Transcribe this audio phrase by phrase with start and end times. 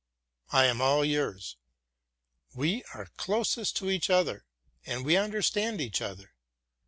[0.49, 1.57] I am all yours;
[2.55, 4.47] we are closest to each other
[4.83, 6.33] and we understand each other.